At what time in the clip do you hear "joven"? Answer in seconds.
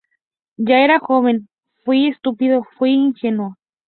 0.99-1.47